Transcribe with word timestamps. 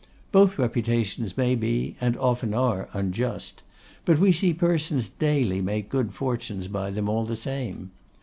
Both 0.31 0.57
reputations 0.57 1.37
may 1.37 1.53
be, 1.53 1.95
and 2.01 2.17
often 2.17 2.55
are, 2.55 2.89
unjust; 2.91 3.61
but 4.03 4.17
we 4.17 4.31
see 4.31 4.51
persons 4.51 5.09
daily 5.09 5.61
make 5.61 5.89
good 5.89 6.11
fortunes 6.11 6.67
by 6.67 6.89
them 6.89 7.07
all 7.07 7.23
the 7.23 7.35
same. 7.35 7.91